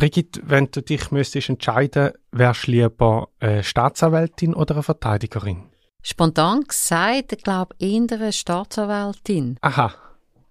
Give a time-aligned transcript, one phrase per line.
[0.00, 5.64] Brigitte, wenn du dich müsstest entscheiden, wärst du lieber eine Staatsanwältin oder eine Verteidigerin?
[6.02, 9.58] Spontan gesagt, ich glaube eher eine Staatsanwältin.
[9.60, 9.92] Aha.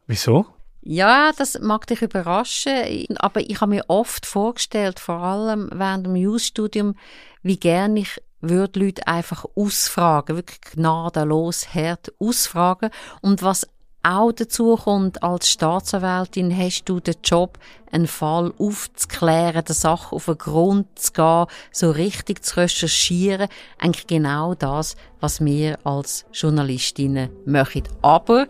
[0.06, 0.46] Wieso?
[0.82, 6.16] Ja, das mag dich überraschen, aber ich habe mir oft vorgestellt, vor allem während dem
[6.16, 6.94] Jus-Studium,
[7.42, 12.92] wie gerne ich würde Leute einfach ausfragen, wirklich gnadenlos hart ausfragen.
[13.22, 13.68] Und was
[14.04, 17.58] auch dazu kommt, als Staatsanwältin hast du den Job,
[17.92, 23.50] einen Fall aufzuklären, der Sache auf den Grund zu gehen, so richtig zu recherchieren.
[23.78, 27.90] Eigentlich genau das, was wir als Journalistinnen möchten.
[28.02, 28.48] Aber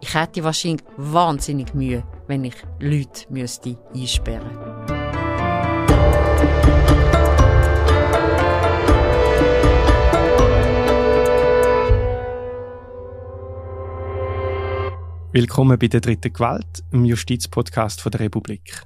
[0.00, 3.26] ich hätte wahrscheinlich wahnsinnig Mühe, wenn ich Leute
[3.94, 4.95] einsperren müsste.
[15.36, 18.80] Willkommen bei der dritten Gewalt, im Justizpodcast von der Republik.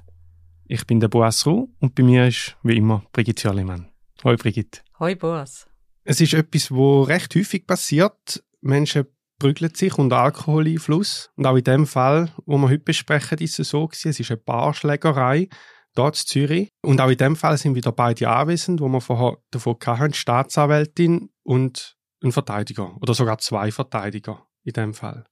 [0.65, 3.87] Ich bin der Boas Ruh und bei mir ist, wie immer, Brigitte Jörlimann.
[4.25, 4.81] Hoi Brigitte.
[4.99, 5.65] Hoi Boas.
[6.03, 8.43] Es ist etwas, wo recht häufig passiert.
[8.59, 9.05] Menschen
[9.39, 11.29] prügeln sich unter Alkoholeinfluss.
[11.37, 14.09] Und auch in dem Fall, wo wir heute besprechen, ist es so gewesen.
[14.09, 15.47] Es ist eine Barschlägerei
[15.95, 16.67] dort in Zürich.
[16.81, 21.29] Und auch in dem Fall sind wieder beide anwesend, wo wir vorher davon hatten, Staatsanwältin
[21.43, 22.97] und ein Verteidiger.
[22.99, 25.23] Oder sogar zwei Verteidiger in dem Fall.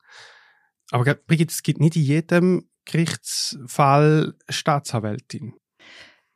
[0.92, 5.54] Aber Brigitte, es gibt nicht in jedem Gerichtsfall Staatsanwältin.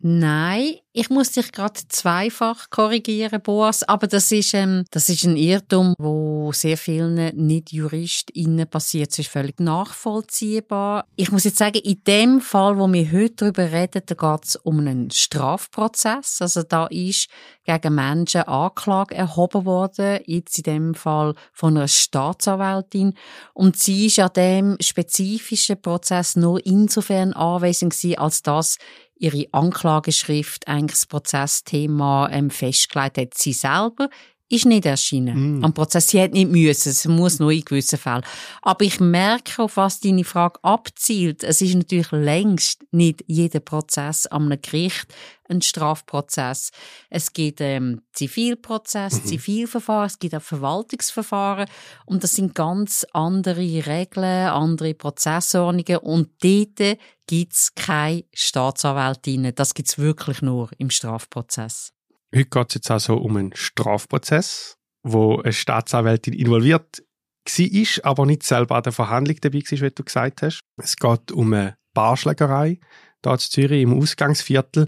[0.06, 5.38] Nein, ich muss dich gerade zweifach korrigieren, Boas, aber das ist, ähm, das ist ein
[5.38, 9.12] Irrtum, wo sehr vielen Nicht-JuristInnen passiert.
[9.12, 11.06] Es ist völlig nachvollziehbar.
[11.16, 14.56] Ich muss jetzt sagen, in dem Fall, wo wir heute darüber reden, da geht es
[14.58, 16.42] um einen Strafprozess.
[16.42, 17.30] Also da ist
[17.64, 23.14] gegen Menschen Anklage erhoben worden, jetzt in dem Fall von einer Staatsanwältin.
[23.54, 28.78] Und sie ist an dem spezifischen Prozess nur insofern anwesend gewesen, als das
[29.24, 33.34] ihre Anklageschrift eigentlich das Prozessthema ähm, festgelegt hat.
[33.36, 34.10] Sie selber
[34.54, 35.66] ist nicht erschienen mm.
[35.66, 36.08] am Prozess.
[36.08, 38.24] Sie hat nicht müssen, es muss nur in gewissen Fällen.
[38.62, 41.44] Aber ich merke, auf was deine Frage abzielt.
[41.44, 45.08] Es ist natürlich längst nicht jeder Prozess am Gericht
[45.50, 46.72] ein Strafprozess.
[47.10, 49.26] Es gibt ähm, Zivilprozess, mhm.
[49.26, 51.68] Zivilverfahren, es gibt auch Verwaltungsverfahren
[52.06, 56.98] und das sind ganz andere Regeln, andere Prozessordnungen und dort
[57.28, 59.54] gibt es keine Staatsanwältinnen.
[59.56, 61.94] Das gibt es wirklich nur im Strafprozess.
[62.34, 67.04] Heute geht es jetzt also um einen Strafprozess, wo eine Staatsanwältin involviert
[67.46, 70.62] war, aber nicht selber an der Verhandlung dabei war, wie du gesagt hast.
[70.78, 72.80] Es geht um eine Barschlägerei
[73.24, 74.88] hier in Zürich im Ausgangsviertel.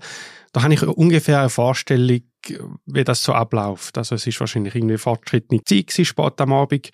[0.53, 2.21] Da habe ich ungefähr eine Vorstellung,
[2.85, 3.97] wie das so abläuft.
[3.97, 6.91] Also es ist wahrscheinlich irgendwie fortschrittliche Zeit gewesen, spät am Abend,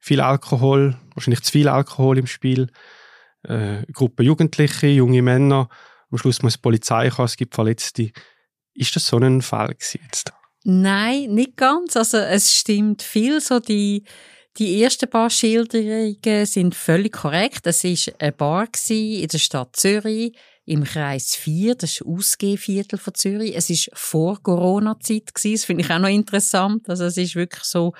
[0.00, 2.70] viel Alkohol, wahrscheinlich zu viel Alkohol im Spiel,
[3.44, 5.68] äh, Gruppe Jugendliche, junge Männer.
[6.10, 8.10] Am Schluss muss die Polizei kommen, es gibt Verletzte.
[8.74, 10.32] Ist das so ein Fall jetzt?
[10.64, 11.96] Nein, nicht ganz.
[11.96, 13.40] Also es stimmt viel.
[13.40, 14.04] So die
[14.56, 17.66] die ersten paar Schilderungen sind völlig korrekt.
[17.66, 23.14] Es ist eine Bar in der Stadt Zürich im Kreis 4, das ist Ausgehviertel von
[23.14, 23.54] Zürich.
[23.54, 26.88] Es ist vor Corona-Zeit Das finde ich auch noch interessant.
[26.88, 27.92] Also es ist wirklich so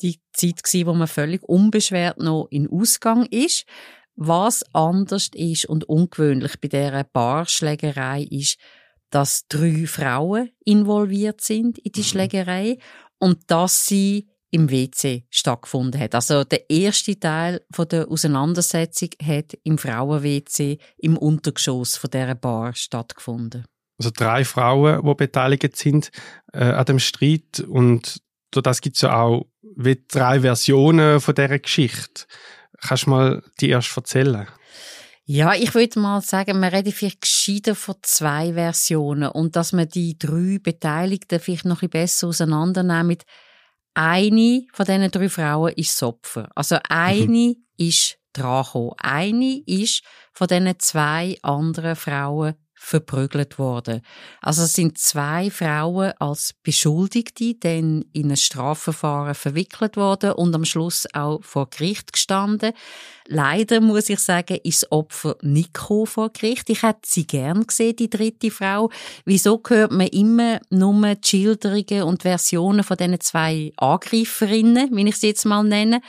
[0.00, 3.66] die Zeit gewesen, wo man völlig unbeschwert noch in Ausgang ist.
[4.14, 8.58] Was anders ist und ungewöhnlich bei dieser Barschlägerei ist,
[9.10, 12.04] dass drei Frauen involviert sind in die mhm.
[12.04, 12.78] Schlägerei
[13.18, 16.14] und dass sie im WC stattgefunden hat.
[16.14, 22.74] Also der erste Teil von der Auseinandersetzung hat im Frauen-WC im Untergeschoss von dieser Bar
[22.74, 23.64] stattgefunden.
[23.98, 26.10] Also drei Frauen, die beteiligt sind
[26.52, 29.46] äh, an dem Streit und das gibt es ja auch
[29.76, 32.24] wie drei Versionen von dieser Geschichte.
[32.80, 34.48] Kannst du mal die erst erzählen?
[35.26, 39.88] Ja, ich würde mal sagen, man redet vielleicht gescheiter von zwei Versionen und dass man
[39.88, 43.22] die drei Beteiligten vielleicht noch ein bisschen besser auseinandernimmt.
[43.94, 46.48] Eine von diesen drei Frauen ist das Opfer.
[46.54, 47.64] Also eine mhm.
[47.76, 48.92] ist dran gekommen.
[48.98, 54.00] Eine ist von diesen zwei anderen Frauen verprügelt worden.
[54.40, 60.64] Also es sind zwei Frauen als Beschuldigte dann in ein Strafverfahren verwickelt worden und am
[60.64, 62.72] Schluss auch vor Gericht gestanden.
[63.26, 66.70] Leider muss ich sagen, ist Opfer nicht vor Gericht.
[66.70, 68.90] Ich hätte sie gern gesehen, die dritte Frau.
[69.26, 75.16] Wieso hört man immer nur die Schilderungen und Versionen von diesen zwei Angreiferinnen, wie ich
[75.16, 76.00] sie jetzt mal nenne?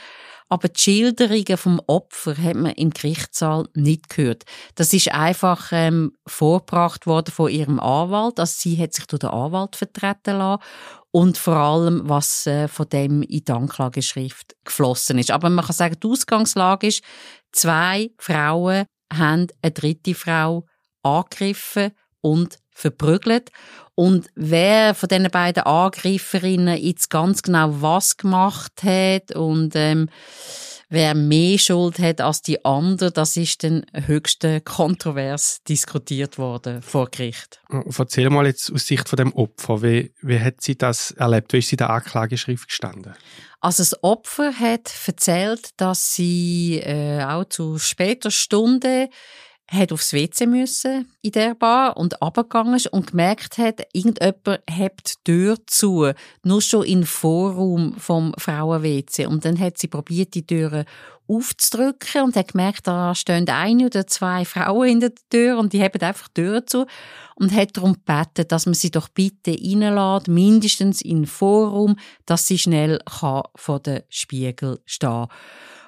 [0.52, 4.44] Aber die Schilderungen vom Opfer hat man im Gerichtssaal nicht gehört.
[4.74, 9.30] Das ist einfach ähm, vorgebracht worden von ihrem Anwalt, also sie hat sich durch den
[9.30, 10.62] Anwalt vertreten lassen
[11.10, 15.30] und vor allem, was äh, von dem in die Anklageschrift geflossen ist.
[15.30, 17.02] Aber man kann sagen, die Ausgangslage ist,
[17.52, 20.66] zwei Frauen haben eine dritte Frau
[21.02, 23.50] angegriffen und verprügelt.
[23.94, 30.08] Und wer von diesen beiden Angreiferinnen jetzt ganz genau was gemacht hat und ähm,
[30.88, 37.10] wer mehr Schuld hat als die andere, das ist dann höchst kontrovers diskutiert worden vor
[37.10, 37.60] Gericht.
[37.98, 41.52] Erzähl mal jetzt aus Sicht von dem Opfer, wie, wie hat sie das erlebt?
[41.52, 43.14] Wie ist sie in der Anklageschrift gestanden?
[43.60, 49.08] Also das Opfer hat erzählt, dass sie äh, auch zu später Stunde
[49.70, 55.14] hat aufs WC müssen in der Bar und abgegangen ist und gemerkt hat, irgendjemand hebt
[55.26, 56.12] die Tür zu,
[56.42, 59.26] nur schon im Vorraum vom Frauen-WC.
[59.26, 60.84] Und dann hat sie probiert, die Türe
[61.28, 65.82] aufzudrücken und hat gemerkt, da stehen eine oder zwei Frauen hinter der Tür und die
[65.82, 66.86] haben einfach die Tür zu
[67.36, 72.58] und hat darum gebeten, dass man sie doch bitte reinlässt, mindestens in Vorraum, dass sie
[72.58, 75.28] schnell vor den Spiegel stehen kann.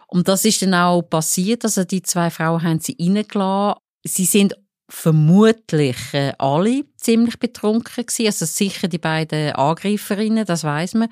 [0.06, 1.64] Und das ist dann auch passiert.
[1.64, 3.80] Also die zwei Frauen haben sie reingelassen.
[4.04, 4.54] Sie sind
[4.88, 8.26] vermutlich äh, alle ziemlich betrunken gewesen.
[8.26, 11.08] Also sicher die beiden Angreiferinnen, das weiß man.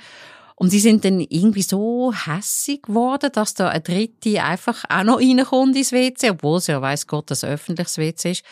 [0.57, 5.19] Und sie sind dann irgendwie so hässig geworden, dass da eine dritte einfach auch noch
[5.19, 8.45] reinkommt ins WC, obwohl sie ja weiss Gott, dass öffentliches WC ist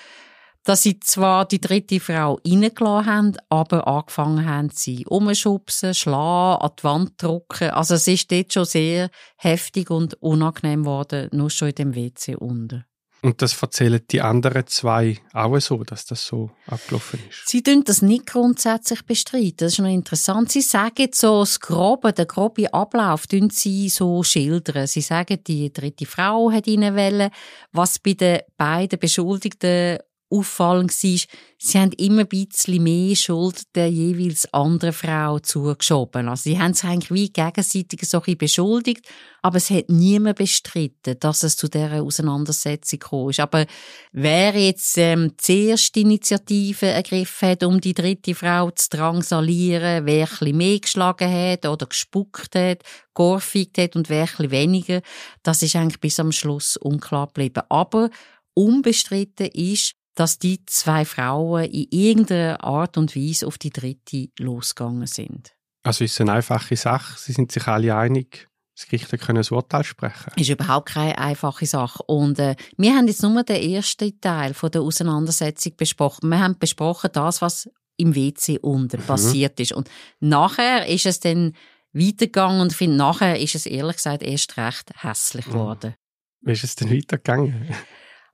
[0.64, 6.70] dass sie zwar die dritte Frau reingelassen haben, aber angefangen haben, sie umschubsen, schlagen, an
[6.78, 7.70] die Wand drücken.
[7.70, 12.36] Also es ist dort schon sehr heftig und unangenehm geworden, nur schon in dem WC
[12.36, 12.84] unten.
[13.22, 17.48] Und das erzählen die anderen zwei auch so, dass das so abgelaufen ist?
[17.48, 19.56] Sie tun das nicht grundsätzlich bestreiten.
[19.58, 20.50] Das ist noch interessant.
[20.50, 24.86] Sie sagen so das Grobe, der grobe Ablauf, tun sie so schildern.
[24.86, 27.30] Sie sagen, die dritte Frau hat ihnen wollen,
[27.72, 29.98] was bei den beiden Beschuldigten
[30.30, 31.20] auffallend war,
[31.58, 36.28] sie haben immer ein bisschen mehr Schuld der jeweils anderen Frau zugeschoben.
[36.28, 39.06] Also sie haben sich eigentlich wie gegenseitig so ein beschuldigt,
[39.42, 43.40] aber es hat niemand bestritten, dass es zu dieser Auseinandersetzung gekommen ist.
[43.40, 43.66] Aber
[44.12, 50.30] wer jetzt ähm, zuerst Initiative ergriffen hat, um die dritte Frau zu drangsalieren, wer ein
[50.30, 52.82] bisschen mehr geschlagen hat oder gespuckt hat,
[53.14, 55.02] geohrfeigt hat und wer ein weniger,
[55.42, 57.62] das ist eigentlich bis am Schluss unklar geblieben.
[57.68, 58.10] Aber
[58.54, 65.06] unbestritten ist, dass die zwei Frauen in irgendeiner Art und Weise auf die dritte losgegangen
[65.06, 65.54] sind.
[65.82, 67.18] Also ist es eine einfache Sache?
[67.18, 68.46] Sie sind sich alle einig?
[68.76, 70.30] Das Gericht können ein Urteil sprechen.
[70.36, 72.02] Ist überhaupt keine einfache Sache.
[72.02, 76.28] Und äh, wir haben jetzt nur den ersten Teil von der Auseinandersetzung besprochen.
[76.28, 79.06] Wir haben besprochen das, was im WC unten mhm.
[79.06, 79.72] passiert ist.
[79.72, 79.88] Und
[80.20, 81.54] nachher ist es dann
[81.94, 85.52] weitergegangen und ich finde, nachher ist es ehrlich gesagt erst recht hässlich mhm.
[85.52, 85.94] geworden.
[86.42, 87.74] Wie ist es denn weitergegangen?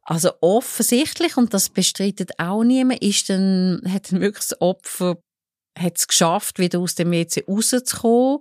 [0.09, 5.17] Also offensichtlich, und das bestreitet auch niemand, ist dann, hat dann wirklich das Opfer
[5.79, 8.39] hat es geschafft, wieder aus dem WC rauszukommen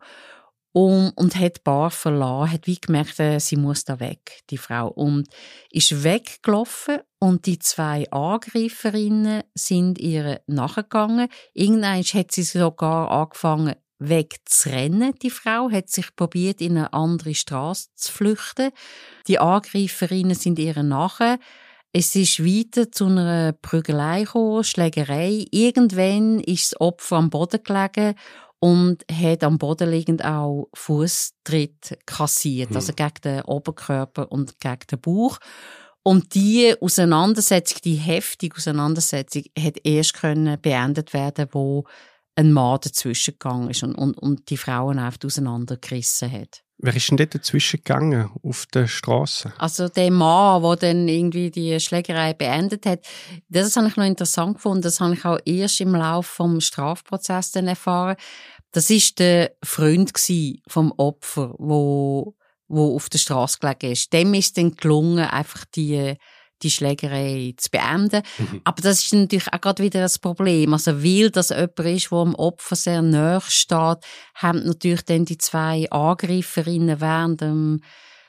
[0.74, 4.58] und, und hat die Bar verlassen, hat wie gemerkt, äh, sie muss da weg, die
[4.58, 4.88] Frau.
[4.90, 5.28] Und
[5.72, 11.30] ist weggelaufen und die zwei Angreiferinnen sind ihr nachgegangen.
[11.54, 17.90] Irgendwann hat sie sogar angefangen, wegzurennen, die Frau, hat sich probiert, in eine andere Straße
[17.96, 18.72] zu flüchten.
[19.28, 21.40] Die Angreiferinnen sind ihr nachher.
[21.94, 25.46] Es ist weiter zu einer Prügelei gekommen, Schlägerei.
[25.52, 28.16] Irgendwann ist das Opfer am Boden gelegen
[28.60, 32.76] und hat am Boden liegend auch Fußtritt kassiert, hm.
[32.76, 35.40] also gegen den Oberkörper und gegen den Bauch.
[36.04, 41.86] Und die Auseinandersetzung, die heftige Auseinandersetzung, hat erst können beendet werden, wo
[42.36, 46.62] ein Mann dazwischen gegangen ist und, und, und die Frauen einfach auseinandergerissen hat.
[46.78, 49.54] Wer ist denn dort dazwischen gegangen auf der Straße?
[49.58, 53.06] Also der Mann, der dann irgendwie die Schlägerei beendet hat,
[53.48, 54.82] das habe ich noch interessant gefunden.
[54.82, 58.18] Das habe ich auch erst im Laufe vom Strafprozess dann erfahren.
[58.72, 60.12] Das ist der Freund
[60.68, 62.36] vom Opfer, wo
[62.68, 64.12] wo auf der Straße gelegen ist.
[64.12, 66.16] Dem ist dann gelungen, einfach die
[66.64, 68.22] die Schlägerei zu beenden.
[68.38, 68.62] Mhm.
[68.64, 70.74] Aber das ist natürlich auch gerade wieder das Problem.
[70.74, 73.98] Also, weil das jemand ist, der dem Opfer sehr nahe steht,
[74.36, 77.82] haben natürlich dann die zwei Angreiferinnen während dem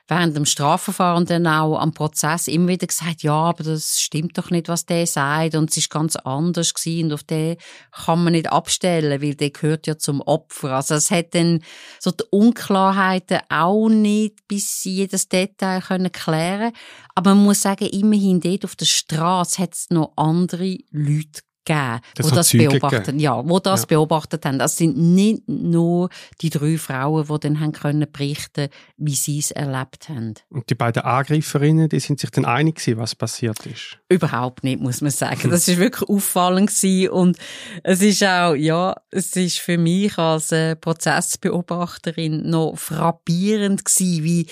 [0.08, 4.50] während dem Strafverfahren dann auch am Prozess immer wieder gesagt, ja, aber das stimmt doch
[4.50, 7.56] nicht, was der sagt und es ist ganz anders gewesen und auf den
[7.90, 10.72] kann man nicht abstellen, weil der gehört ja zum Opfer.
[10.76, 11.62] Also es hat dann
[11.98, 16.72] so die Unklarheiten auch nicht bis jedes Detail können klären,
[17.14, 22.00] aber man muss sagen, immerhin dort auf der Straße hat es noch andere Leute gegeben,
[22.14, 23.86] das wo das beobachtet, ja, wo das ja.
[23.86, 24.58] beobachtet haben.
[24.58, 26.08] Das sind nicht nur
[26.40, 30.34] die drei Frauen, die dann haben können berichten, wie sie es erlebt haben.
[30.48, 33.98] Und die beiden Angreiferinnen, die sind sich dann einig gewesen, was passiert ist?
[34.08, 35.50] Überhaupt nicht, muss man sagen.
[35.50, 37.38] Das ist wirklich auffallend gewesen und
[37.82, 44.46] es ist auch, ja, es ist für mich als äh, Prozessbeobachterin noch frappierend gewesen, wie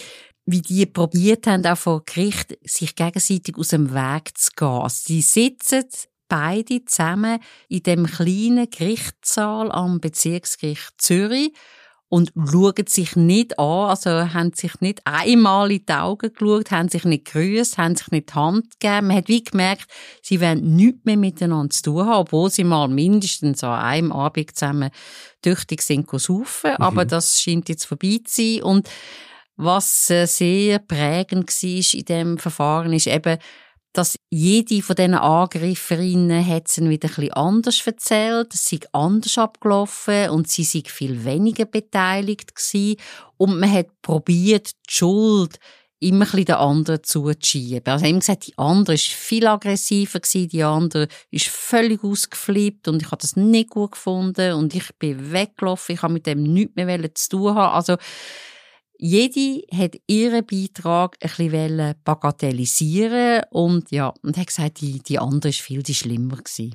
[0.46, 4.88] wie die probiert haben, auch vor Gericht sich gegenseitig aus dem Weg zu gehen.
[4.88, 5.84] Sie sitzen
[6.34, 7.38] beide zusammen
[7.68, 11.52] in dem kleinen Gerichtssaal am Bezirksgericht Zürich
[12.08, 16.88] und schauen sich nicht an, also haben sich nicht einmal in die Augen geschaut, haben
[16.88, 19.06] sich nicht grüßt, haben sich nicht die Hand gegeben.
[19.06, 19.86] Man hat wie gemerkt,
[20.22, 24.56] sie wollen nichts mehr miteinander zu tun haben, obwohl sie mal mindestens an einem Abend
[24.56, 24.90] zusammen
[25.40, 26.72] tüchtig sind saufen.
[26.72, 26.84] Mhm.
[26.84, 28.62] Aber das scheint jetzt vorbei zu sein.
[28.64, 28.88] Und
[29.56, 33.38] was äh, sehr prägend war in dem Verfahren ist eben,
[33.94, 39.38] dass jede von diesen Angreiferinnen hat es wieder ein bisschen anders erzählt, es sei anders
[39.38, 42.96] abgelaufen und sie sei viel weniger beteiligt gewesen
[43.36, 45.58] und man hat probiert, die Schuld
[46.00, 47.92] immer ein den anderen zuzuschieben.
[47.92, 53.00] Also eben gesagt, die andere ist viel aggressiver gewesen, die andere ist völlig ausgeflippt und
[53.00, 56.74] ich habe das nicht gut gefunden und ich bin weggelaufen, ich habe mit dem nichts
[56.74, 57.74] mehr zu tun haben.
[57.74, 57.96] Also
[59.04, 65.50] jede hat ihren Beitrag ein bisschen bagatellisieren und ja, und hat gesagt, die, die andere
[65.50, 66.74] ist viel die schlimmer gewesen.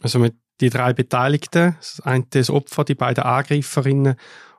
[0.00, 4.14] Also mit die drei Beteiligten, das eine das Opfer, die beiden Angreiferinnen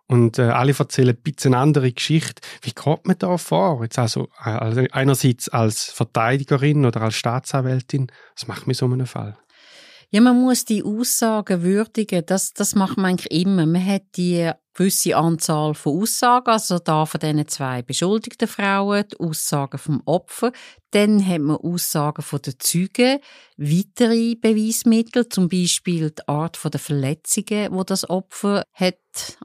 [0.08, 2.42] und äh, alle erzählen ein bisschen eine andere Geschichte.
[2.62, 3.84] Wie kommt man da vor?
[3.84, 9.08] Jetzt also, also einerseits als Verteidigerin oder als Staatsanwältin, was macht man in so einem
[9.08, 9.38] Fall?
[10.10, 12.26] Ja, man muss die Aussagen würdigen.
[12.26, 13.66] Das, das macht man eigentlich immer.
[13.66, 19.20] Man hat die gewisse Anzahl von Aussagen, also da von diesen zwei beschuldigten Frauen, die
[19.20, 20.54] Aussagen vom Opfer.
[20.92, 23.20] Dann hat man Aussagen von den Zeugen,
[23.58, 28.96] weitere Beweismittel, zum Beispiel die Art der Verletzungen, wo das Opfer hat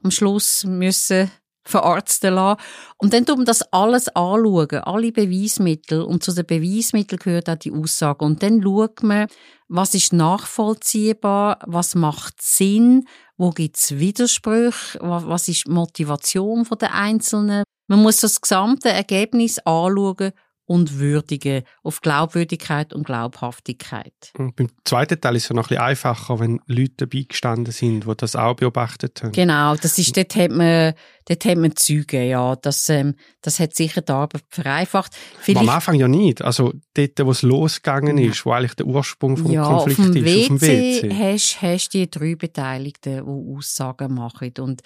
[0.01, 1.29] am Schluss müssen
[1.65, 2.61] verarzten lassen.
[2.97, 6.01] Und dann tut man das alles anschauen, alle Beweismittel.
[6.01, 8.25] Und zu den Beweismitteln gehört auch die Aussage.
[8.25, 9.27] Und dann schaut man,
[9.67, 16.93] was ist nachvollziehbar, was macht Sinn, wo gibt es Widersprüche, was ist die Motivation der
[16.93, 17.63] Einzelnen.
[17.87, 20.31] Man muss das gesamte Ergebnis anschauen
[20.65, 24.13] und würdigen auf Glaubwürdigkeit und Glaubhaftigkeit.
[24.37, 28.05] Und beim zweiten Teil ist es noch ein bisschen einfacher, wenn Leute dabei gestanden sind,
[28.05, 29.33] die das auch beobachtet haben.
[29.33, 30.93] Genau, das ist, dort hat man,
[31.27, 32.55] dort hat man Züge, ja.
[32.55, 35.13] Das, ähm, das hat sicher die Arbeit vereinfacht.
[35.39, 36.41] Vielleicht, am Anfang ja nicht.
[36.41, 40.25] Also dort, wo es losgegangen ist, wo eigentlich der Ursprung vom ja, Konflikt auf ist,
[40.25, 41.13] WC auf dem WC.
[41.13, 44.53] Hast, hast die drei Beteiligten, die Aussagen machen.
[44.59, 44.81] Und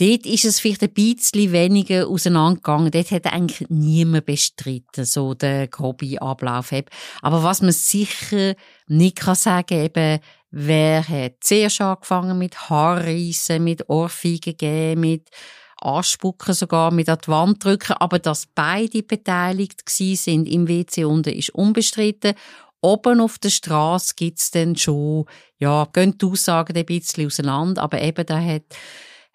[0.00, 2.90] Dort ist es vielleicht ein bisschen weniger auseinandergegangen.
[2.90, 6.72] Dort hat eigentlich niemand bestritten, so der grobe Ablauf.
[7.20, 8.54] Aber was man sicher
[8.88, 10.18] nicht kann sagen, eben,
[10.50, 15.28] wer hat zuerst angefangen mit Haarreissen, mit Ohrfeigen geben, mit
[15.82, 17.94] Anspucken sogar, mit an die Wand drücken.
[17.94, 22.34] Aber dass beide beteiligt sind im WC unten, ist unbestritten.
[22.80, 25.26] Oben auf der Straße gibt's dann schon,
[25.58, 28.64] ja, gehen die Aussagen ein bisschen auseinander, aber eben da hat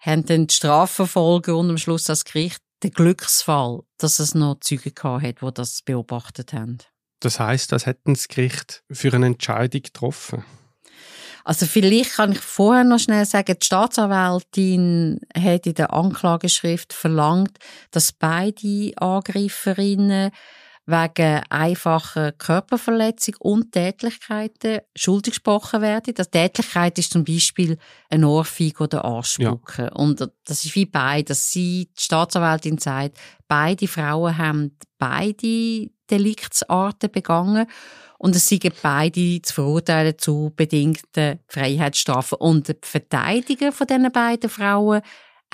[0.00, 4.94] haben dann die Strafverfolger und am Schluss das Gericht den Glücksfall, dass es noch Zeugen
[4.94, 6.78] gehabt hat, die das beobachtet haben.
[7.20, 10.44] Das heißt, das hätten das Gericht für eine Entscheidung getroffen?
[11.48, 17.56] Also vielleicht kann ich vorher noch schnell sagen, die Staatsanwältin hat in der Anklageschrift verlangt,
[17.90, 20.30] dass beide Angreiferinnen
[20.84, 26.12] wegen einfacher Körperverletzung und Tätlichkeiten schuldig gesprochen werden.
[26.12, 27.78] Das Tätlichkeit ist zum Beispiel
[28.10, 29.86] ein Ohrfeige oder Anspucken.
[29.86, 29.92] Ja.
[29.92, 33.16] Und das ist wie beide, dass sie, die Staatsanwältin sagt,
[33.48, 37.66] beide Frauen haben beide Deliktsarten begangen
[38.18, 42.38] und es sind beide zu verurteilen zu bedingten Freiheitsstrafen.
[42.38, 45.02] Und die Verteidiger von diesen beiden Frauen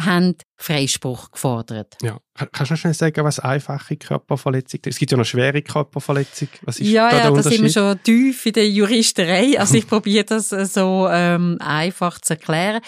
[0.00, 1.96] haben Freispruch gefordert.
[2.02, 2.18] Ja.
[2.34, 4.94] Kannst du noch schnell sagen, was einfache Körperverletzung ist?
[4.94, 6.48] Es gibt ja noch schwere Körperverletzung.
[6.62, 9.58] Was ist ja, da ja, da sind wir schon tief in der Juristerei.
[9.58, 12.80] Also ich probiere das so ähm, einfach zu erklären.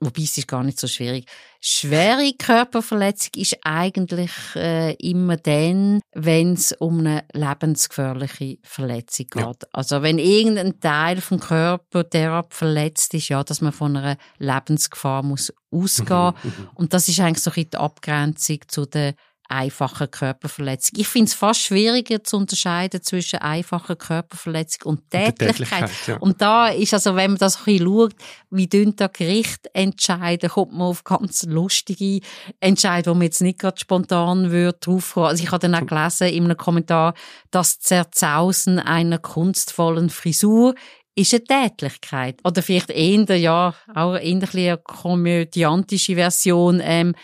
[0.00, 1.26] Wobei es ist gar nicht so schwierig.
[1.68, 9.42] Schwere Körperverletzung ist eigentlich äh, immer dann, wenn es um eine lebensgefährliche Verletzung geht.
[9.42, 9.68] Ja.
[9.72, 15.24] Also wenn irgendein Teil vom Körper derart verletzt ist, ja, dass man von einer Lebensgefahr
[15.24, 16.34] muss ausgehen.
[16.40, 16.68] Mhm.
[16.74, 19.14] Und das ist eigentlich so ein die Abgrenzung zu der
[19.48, 20.98] einfache Körperverletzung.
[20.98, 25.48] Ich finde es fast schwieriger zu unterscheiden zwischen einfacher Körperverletzung und Tätlichkeit.
[25.48, 26.16] Tätlichkeit ja.
[26.18, 28.14] Und da ist also, wenn man das ein bisschen schaut,
[28.50, 32.20] wie dünn das Gericht entscheiden, kommt man auf ganz lustige
[32.60, 35.28] Entscheidungen, wo man jetzt nicht gerade spontan würde draufkommen.
[35.30, 37.14] Also ich habe dann auch gelesen in einem Kommentar,
[37.50, 40.74] das Zerzausen einer kunstvollen Frisur
[41.16, 42.38] ist eine Tätlichkeit.
[42.44, 47.14] Oder vielleicht eher, ja, auch eher eine komödiantische Version, ähm,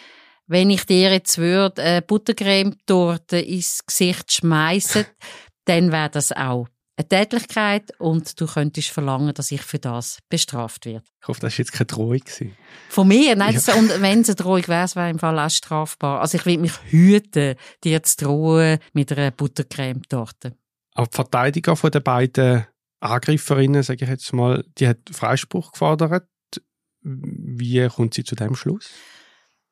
[0.46, 5.06] wenn ich dir jetzt würde eine Buttercreme-Torte ins Gesicht schmeißen,
[5.64, 10.84] dann wäre das auch eine Tätlichkeit und du könntest verlangen, dass ich für das bestraft
[10.86, 11.04] werde.
[11.20, 12.22] Ich hoffe, das war jetzt keine Drohung.
[12.88, 13.34] Von mir?
[13.34, 13.74] Nein, ja.
[13.74, 16.20] und wenn es eine Drohung wäre, wäre im Fall auch strafbar.
[16.20, 20.54] Also ich will mich hüten, dir zu drohen mit einer Buttercreme-Torte.
[20.94, 22.66] Aber die Verteidiger von den beiden
[23.00, 26.28] Angreiferinnen, sage ich jetzt mal, die hat Freispruch gefordert.
[27.00, 28.90] Wie kommt sie zu dem Schluss?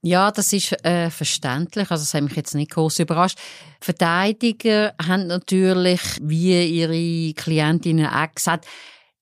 [0.03, 1.91] Ja, das ist äh, verständlich.
[1.91, 3.39] Also, das hat mich jetzt nicht groß überrascht.
[3.81, 8.67] Verteidiger haben natürlich, wie ihre Klientinnen auch gesagt,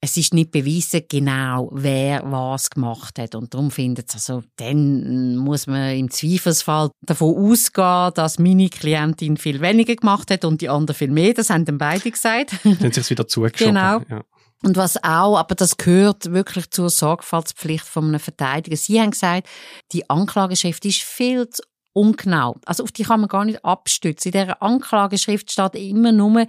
[0.00, 3.34] es ist nicht bewiesen genau, wer was gemacht hat.
[3.34, 9.36] Und darum findet es, also, dann muss man im Zweifelsfall davon ausgehen, dass meine Klientin
[9.36, 11.34] viel weniger gemacht hat und die andere viel mehr.
[11.34, 12.52] Das haben dann beide gesagt.
[12.62, 13.74] Dann es wieder zugeschoben.
[13.74, 14.00] Genau.
[14.08, 14.22] Ja.
[14.64, 18.76] Und was auch, aber das gehört wirklich zur Sorgfaltspflicht von einem Verteidiger.
[18.76, 19.48] Sie haben gesagt,
[19.92, 21.62] die Anklageschrift ist viel zu
[21.92, 22.56] ungenau.
[22.64, 24.28] Also auf die kann man gar nicht abstützen.
[24.28, 26.46] In dieser Anklageschrift steht immer nur,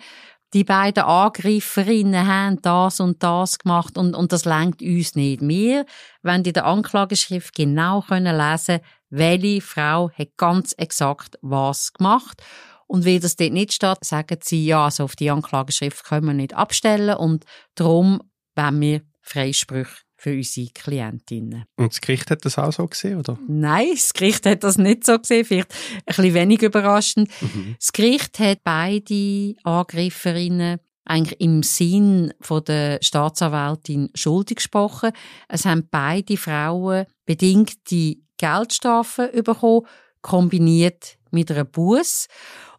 [0.53, 5.41] die beiden Angreiferinnen haben das und das gemacht und, und das lenkt uns nicht.
[5.41, 5.85] Wir
[6.23, 8.79] wenn in der Anklageschrift genau können lesen,
[9.11, 12.41] welche Frau hat ganz exakt was gemacht.
[12.89, 16.33] Und weil das dort nicht steht, sagen sie, ja, also auf die Anklageschrift können wir
[16.33, 18.19] nicht abstellen und darum
[18.55, 21.65] wollen wir Freisprüche für unsere Klientinnen.
[21.77, 23.37] Und das Gericht hat das auch so gesehen, oder?
[23.47, 27.29] Nein, das Gericht hat das nicht so gesehen, vielleicht ein bisschen wenig überraschend.
[27.41, 27.75] Mhm.
[27.79, 35.11] Das Gericht hat beide Angreiferinnen eigentlich im Sinn von der Staatsanwältin schuldig gesprochen.
[35.47, 39.85] Es haben beide Frauen bedingte Geldstrafen bekommen,
[40.21, 42.27] kombiniert mit einer Buß.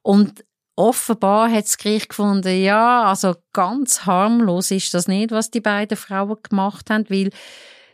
[0.02, 0.44] Und
[0.76, 5.96] offenbar hat das Gericht gefunden, ja, also ganz harmlos ist das nicht, was die beiden
[5.96, 7.30] Frauen gemacht haben, weil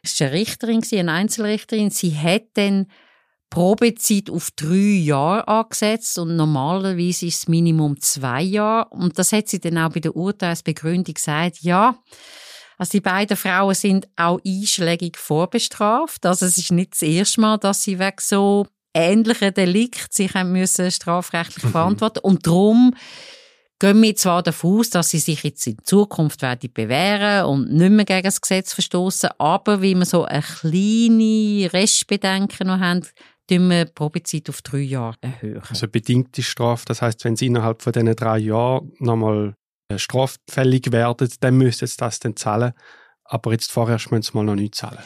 [0.03, 2.87] es war eine Richterin, eine Einzelrichterin, sie hat dann
[3.51, 8.89] Probezeit auf drei Jahre angesetzt und normalerweise ist das Minimum zwei Jahre.
[8.91, 11.97] Und das hat sie dann auch bei der Urteilsbegründung gesagt, ja,
[12.79, 16.27] also die beiden Frauen sind auch einschlägig vorbestraft.
[16.27, 20.53] Also es ist nicht das erste Mal, dass sie wegen so ähnlichen Delikt sich haben
[20.53, 21.71] müssen strafrechtlich Mhm.
[21.71, 22.95] verantworten und darum
[23.79, 27.91] gehen wir zwar davon aus, dass sie sich jetzt in Zukunft werden bewähren und nicht
[27.91, 33.03] mehr gegen das Gesetz verstoßen, aber wie wir so eine kleine Restbedenken noch haben,
[33.49, 35.63] tun wir die Probezeit auf drei Jahre erhöhen.
[35.69, 39.55] Also bedingte Strafe, das heißt, wenn sie innerhalb von diesen drei Jahren nochmal
[39.89, 42.73] äh, straffällig werden, dann müssen sie das dann zahlen.
[43.25, 44.99] Aber jetzt vorerst müssen sie mal noch nicht zahlen.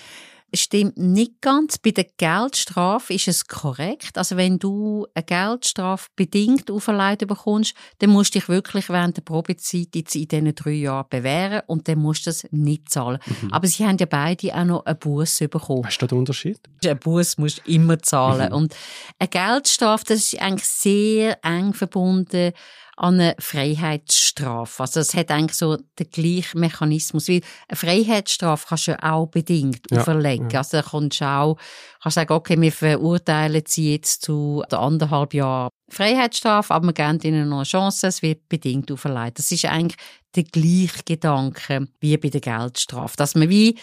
[0.52, 1.78] Stimmt nicht ganz.
[1.78, 4.18] Bei der Geldstrafe ist es korrekt.
[4.18, 9.22] Also wenn du eine Geldstrafe bedingt auferlegt bekommst, dann musst du dich wirklich während der
[9.22, 13.18] Probezeit jetzt in diesen drei Jahren bewähren und dann musst du das nicht zahlen.
[13.26, 13.52] Mhm.
[13.52, 15.84] Aber sie haben ja beide auch noch eine Buße bekommen.
[15.84, 16.58] Was ist da der Unterschied?
[16.84, 18.48] Eine Buße musst du immer zahlen.
[18.48, 18.56] Mhm.
[18.56, 18.76] Und
[19.18, 22.52] eine Geldstrafe, das ist eigentlich sehr eng verbunden
[22.96, 24.82] an eine Freiheitsstrafe.
[24.82, 27.28] Also es hat eigentlich so den gleichen Mechanismus.
[27.28, 30.50] Weil eine Freiheitsstrafe kannst du ja auch bedingt Ja, auferlegen.
[30.50, 30.58] ja.
[30.60, 31.56] Also da kannst du auch
[32.02, 37.48] kannst sagen, okay, wir verurteilen sie jetzt zu anderthalb Jahren Freiheitsstrafe, aber wir geben ihnen
[37.48, 39.38] noch eine Chance, es wird bedingt auferlegt.
[39.38, 39.96] Das ist eigentlich
[40.34, 43.16] der gleiche Gedanke wie bei der Geldstrafe.
[43.16, 43.76] Dass man wie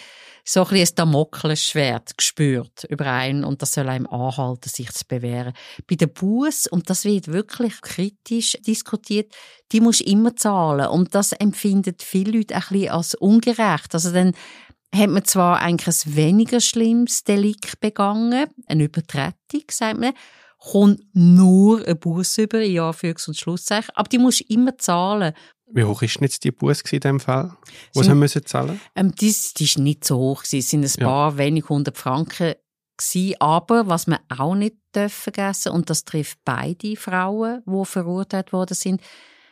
[0.44, 5.52] so ein ein Damoklesschwert gespürt über einen und das soll einem anhalten, sich zu bewähren.
[5.86, 9.34] Bei der Buß und das wird wirklich kritisch diskutiert,
[9.72, 13.92] die musst du immer zahlen und das empfinden viele Leute ein bisschen als ungerecht.
[13.92, 14.32] Also dann
[14.94, 20.14] hat man zwar eigentlich ein weniger schlimmes Delikt begangen, eine Übertretung, sagt man,
[20.58, 25.32] kommt nur ein Buß über, in Anführungs- und Schlusszeichen, aber die musst du immer zahlen.
[25.70, 27.56] Wie hoch ist denn jetzt die Buße in dem Fall?
[27.94, 28.80] Was Sind- haben müssen zahlen?
[28.96, 30.42] Ähm, das, das ist nicht so hoch.
[30.42, 31.06] Es sind ein Ja.
[31.06, 32.54] paar wenig hundert Franken
[32.96, 33.34] gewesen.
[33.38, 34.76] Aber was man auch nicht
[35.08, 39.00] vergessen und das trifft beide Frauen, die verurteilt worden sind,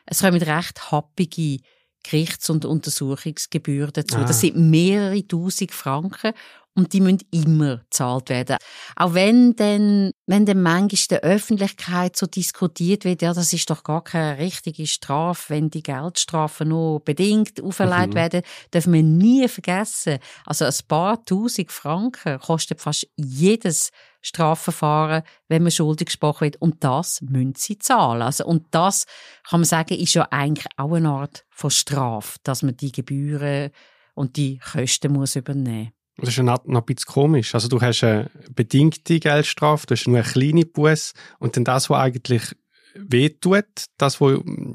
[0.06, 1.58] es kommen recht happige
[2.02, 4.16] Gerichts- und Untersuchungsgebühren dazu.
[4.18, 4.24] Ah.
[4.24, 6.32] Das sind mehrere tausend Franken
[6.76, 8.58] und die müssen immer gezahlt werden.
[8.96, 13.68] Auch wenn dann, wenn dann manchmal in der Öffentlichkeit so diskutiert wird, ja, das ist
[13.70, 18.14] doch gar keine richtige Strafe, wenn die Geldstrafen nur bedingt auferlegt Mhm.
[18.14, 20.18] werden, dürfen wir nie vergessen.
[20.44, 26.60] Also ein paar tausend Franken kostet fast jedes Strafverfahren, wenn man schuldig gesprochen wird.
[26.60, 28.22] Und das müssen sie zahlen.
[28.22, 29.06] Also, und das,
[29.48, 33.70] kann man sagen, ist ja eigentlich auch eine Art von Strafe, dass man die Gebühren
[34.14, 37.54] und die Kosten muss übernehmen Das ist ja noch ein bisschen komisch.
[37.54, 41.90] Also du hast eine bedingte Geldstrafe, du hast nur eine kleine Buße und dann das,
[41.90, 42.56] was eigentlich
[42.94, 43.66] wehtut,
[43.98, 44.74] das, was mm,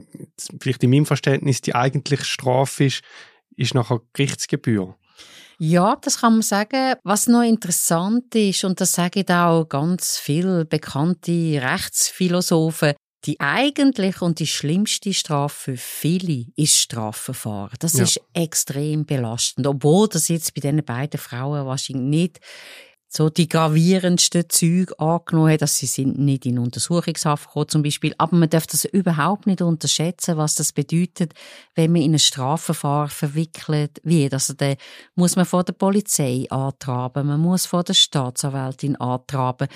[0.59, 3.01] vielleicht in meinem Verständnis die eigentliche Strafe ist,
[3.55, 4.95] ist nachher Gerichtsgebühr.
[5.57, 6.95] Ja, das kann man sagen.
[7.03, 12.93] Was noch interessant ist, und das sagen auch ganz viele bekannte Rechtsphilosophen,
[13.25, 17.75] die eigentliche und die schlimmste Strafe für viele ist Strafverfahren.
[17.79, 18.03] Das Ja.
[18.03, 19.67] ist extrem belastend.
[19.67, 22.39] Obwohl das jetzt bei diesen beiden Frauen wahrscheinlich nicht
[23.13, 28.15] so die gravierendsten Züge angenommen hat, dass sie sind nicht in Untersuchungshaft gekommen zum Beispiel.
[28.17, 31.33] Aber man darf das überhaupt nicht unterschätzen, was das bedeutet,
[31.75, 34.33] wenn man in ein Strafverfahren verwickelt wird.
[34.33, 34.75] Also da
[35.15, 39.67] muss man vor der Polizei antraben, man muss vor der Staatsanwältin antraben.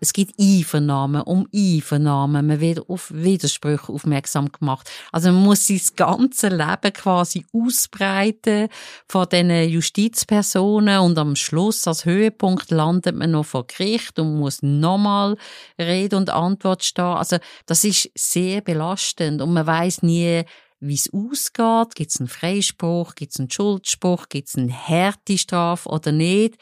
[0.00, 4.90] Es gibt Einvernahmen um Einvernahmen, man wird auf Widersprüche aufmerksam gemacht.
[5.12, 8.66] Also man muss sein ganzes Leben quasi ausbreiten
[9.06, 14.62] von diesen Justizpersonen und am Schluss als Höhepunkt landet man noch vor Gericht und muss
[14.62, 15.36] nochmal
[15.78, 17.04] Rede und Antwort stehen.
[17.04, 20.42] Also das ist sehr belastend und man weiß nie,
[20.80, 21.94] wie es ausgeht.
[21.94, 26.56] Gibt es einen Freispruch, gibt es einen Schuldspruch, gibt es eine Härtestrafe oder nicht.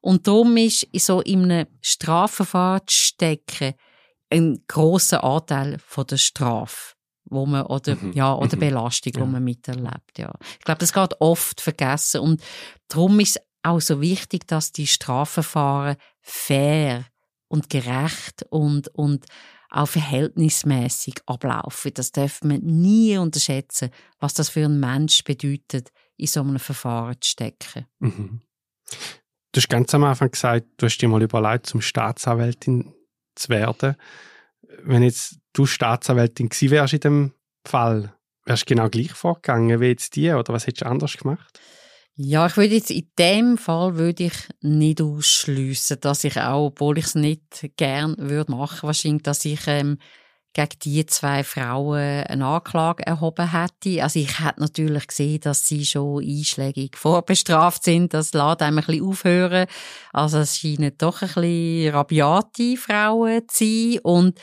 [0.00, 3.74] Und darum ist so in einem Strafverfahren zu stecken
[4.30, 6.96] ein grosser Anteil von der Strafe
[7.28, 8.12] wo man oder mhm.
[8.12, 8.60] ja oder mhm.
[8.60, 9.20] Belastung, ja.
[9.20, 10.18] wo man miterlebt.
[10.18, 12.42] Ja, ich glaube, das geht oft vergessen und
[12.88, 17.04] darum ist auch so wichtig, dass die Strafverfahren fair
[17.48, 19.26] und gerecht und, und
[19.70, 21.92] auch verhältnismäßig ablaufen.
[21.94, 27.16] Das darf man nie unterschätzen, was das für einen Mensch bedeutet, in so einem Verfahren
[27.20, 27.86] zu stecken.
[27.98, 28.40] Mhm.
[29.52, 32.94] Du hast ganz am Anfang gesagt, du hast dir mal überlegt, zum Staatsanwältin
[33.34, 33.96] zu werden.
[34.82, 37.32] Wenn jetzt du Staatsanwältin gewesen wärst in dem
[37.66, 41.60] Fall, wärst du genau gleich vorgegangen wie jetzt die oder was hättest du anders gemacht?
[42.18, 46.96] Ja, ich würde jetzt in dem Fall würde ich nicht ausschliessen, dass ich auch, obwohl
[46.96, 49.98] ich es nicht gern würde machen, wahrscheinlich, dass ich ähm,
[50.54, 54.02] gegen die zwei Frauen eine Anklage erhoben hätte.
[54.02, 58.14] Also ich hätte natürlich gesehen, dass sie schon einschlägig vorbestraft sind.
[58.14, 59.66] Das lässt einem ein bisschen aufhören.
[60.14, 63.98] Also es scheinen doch ein bisschen rabiate Frauen zu sein.
[64.02, 64.40] Und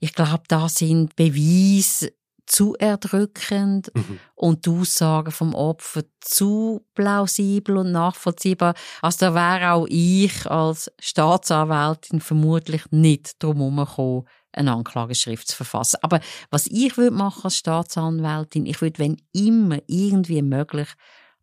[0.00, 2.12] ich glaube, da sind Beweise
[2.46, 4.18] zu erdrückend mhm.
[4.34, 8.74] und die Aussagen vom Opfer zu plausibel und nachvollziehbar.
[9.02, 15.98] Also da wäre auch ich als Staatsanwältin vermutlich nicht drum herumgekommen, eine Anklageschrift zu verfassen.
[16.02, 20.88] Aber was ich würde machen als Staatsanwältin, ich würde, wenn immer irgendwie möglich,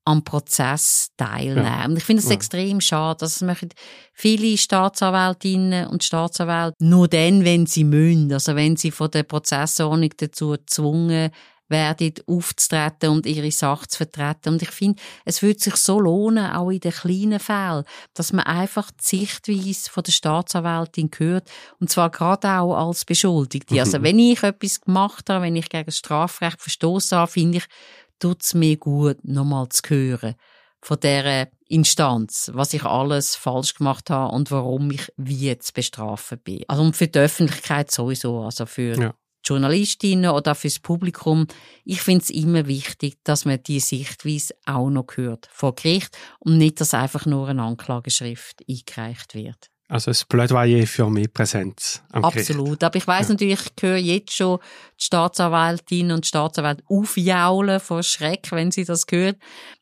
[0.03, 1.65] am Prozess teilnehmen.
[1.65, 1.85] Ja.
[1.85, 2.35] Und ich finde es ja.
[2.35, 3.69] extrem schade, dass es machen
[4.13, 10.09] viele Staatsanwältinnen und Staatsanwälte nur dann, wenn sie müssen, also wenn sie von der Prozessordnung
[10.17, 11.31] dazu gezwungen
[11.71, 14.49] werden, aufzutreten und ihre Sache zu vertreten.
[14.49, 18.45] Und ich finde, es würde sich so lohnen, auch in den kleinen Fällen, dass man
[18.45, 21.49] einfach die Sichtweise von der Staatsanwältin hört.
[21.79, 23.79] Und zwar gerade auch als Beschuldigte.
[23.79, 24.03] Also mhm.
[24.03, 27.65] wenn ich etwas gemacht habe, wenn ich gegen das Strafrecht verstoßen habe, finde ich,
[28.21, 30.35] tut es mir gut, nochmal zu hören
[30.83, 36.39] von dieser Instanz, was ich alles falsch gemacht habe und warum ich wie jetzt bestrafen
[36.39, 36.63] bin.
[36.67, 39.13] Also und für die Öffentlichkeit sowieso, also für ja.
[39.43, 41.47] Journalistinnen oder fürs Publikum.
[41.83, 46.57] Ich finde es immer wichtig, dass man die Sichtweise auch noch hört vor Gericht und
[46.57, 49.69] nicht, dass einfach nur eine Anklageschrift eingereicht wird.
[49.91, 52.65] Also ein Plädoyer für mehr Präsenz am Absolut.
[52.65, 52.83] Gericht.
[52.85, 53.33] Aber ich weiß ja.
[53.33, 54.59] natürlich, ich höre jetzt schon
[54.97, 59.35] die Staatsanwältinnen und Staatsanwälte aufjaulen vor Schreck, wenn sie das hören.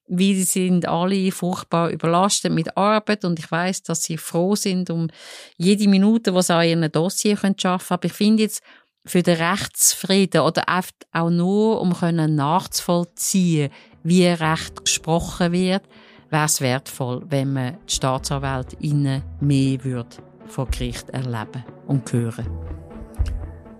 [0.07, 4.89] Weil sie sind alle furchtbar überlastet mit Arbeit und ich weiß, dass sie froh sind
[4.89, 5.09] um
[5.57, 7.81] jede Minute, wo sie an ihrem Dossier arbeiten können.
[7.89, 8.63] Aber ich finde jetzt,
[9.05, 10.63] für den Rechtsfrieden oder
[11.11, 11.95] auch nur, um
[12.35, 13.71] nachzuvollziehen,
[14.03, 15.83] wie Recht gesprochen wird,
[16.29, 22.47] wäre es wertvoll, wenn man die Staatsanwältinnen mehr würde vor Gericht erleben und hören.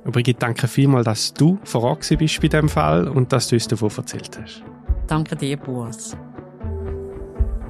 [0.05, 3.67] Brigitte, danke vielmals, dass du vor Ort bist bei diesem Fall und dass du uns
[3.67, 4.63] davon erzählt hast.
[5.07, 6.17] Danke dir, Boas.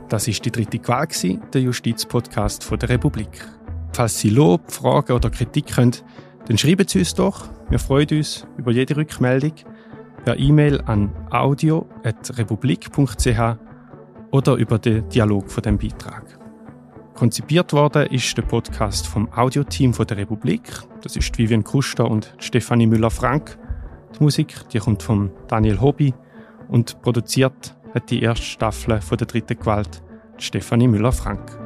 [0.08, 1.08] Das ist die dritte Qual,
[1.54, 3.46] der Justizpodcast der Republik.
[3.94, 5.92] Falls Sie Lob, Fragen oder Kritik haben,
[6.48, 7.48] dann schreiben Sie uns doch.
[7.70, 9.54] Wir freuen uns über jede Rückmeldung
[10.26, 13.69] per E-Mail an audio.republik.ch
[14.32, 16.38] oder über den Dialog von dem Beitrag.
[17.14, 20.72] Konzipiert worden ist der Podcast vom Audioteam der Republik.
[21.02, 23.58] Das ist Vivian Kuster und Stefanie Müller-Frank.
[24.18, 26.14] Die Musik die kommt von Daniel Hobby
[26.70, 30.02] und produziert hat die erste Staffel von der dritten Gewalt
[30.38, 31.58] Stefanie Müller-Frank.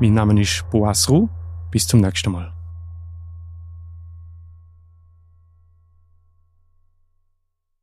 [0.00, 1.28] Mein Name ist Boas Ruh.
[1.70, 2.57] Bis zum nächsten Mal.